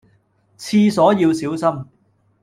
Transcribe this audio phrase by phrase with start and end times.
[0.57, 1.85] 廁所要小心